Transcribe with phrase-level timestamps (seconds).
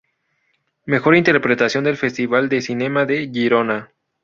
[0.87, 3.91] Mejor interpretación del Festival de Cinema de Girona.